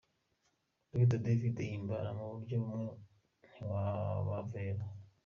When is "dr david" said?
0.91-1.55